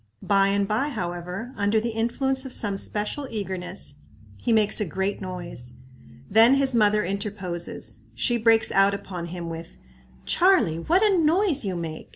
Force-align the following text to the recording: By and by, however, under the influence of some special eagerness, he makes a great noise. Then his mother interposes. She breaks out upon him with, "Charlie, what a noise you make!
By 0.23 0.47
and 0.47 0.67
by, 0.67 0.89
however, 0.89 1.53
under 1.55 1.79
the 1.79 1.91
influence 1.91 2.43
of 2.43 2.53
some 2.55 2.75
special 2.75 3.27
eagerness, 3.29 3.99
he 4.37 4.51
makes 4.51 4.81
a 4.81 4.85
great 4.85 5.21
noise. 5.21 5.75
Then 6.27 6.55
his 6.55 6.73
mother 6.73 7.05
interposes. 7.05 7.99
She 8.15 8.37
breaks 8.37 8.71
out 8.71 8.95
upon 8.95 9.27
him 9.27 9.47
with, 9.47 9.77
"Charlie, 10.25 10.79
what 10.79 11.03
a 11.03 11.15
noise 11.19 11.63
you 11.65 11.75
make! 11.75 12.09